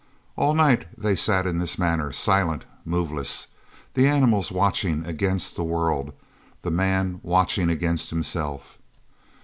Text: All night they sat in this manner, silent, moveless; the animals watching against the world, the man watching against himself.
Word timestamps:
All 0.35 0.55
night 0.55 0.87
they 0.99 1.15
sat 1.15 1.45
in 1.45 1.59
this 1.59 1.77
manner, 1.77 2.11
silent, 2.11 2.65
moveless; 2.85 3.49
the 3.93 4.07
animals 4.07 4.51
watching 4.51 5.05
against 5.05 5.55
the 5.55 5.63
world, 5.63 6.11
the 6.63 6.71
man 6.71 7.19
watching 7.21 7.69
against 7.69 8.09
himself. 8.09 8.79